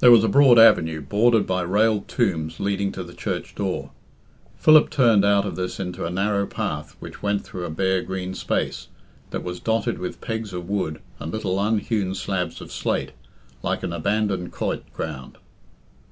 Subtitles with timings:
[0.00, 3.92] There was a broad avenue, bordered by railed tombs, leading to the church door.
[4.56, 8.34] Philip turned out of this into a narrow path which went through a bare green
[8.34, 8.88] space,
[9.30, 13.12] that was dotted with pegs of wood and little unhewn slabs of slate,
[13.62, 15.38] like an abandoned quoit ground.